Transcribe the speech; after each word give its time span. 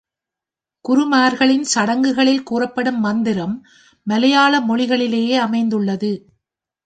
குருமார்களின் 0.85 1.65
சடங்குகளில் 1.73 2.43
கூறப்படும் 2.43 2.99
மந்திரம் 2.99 3.55
மலையாள 4.07 4.61
மொழியிலேயே 4.61 5.37
அமைந்துள்ளது. 5.37 6.11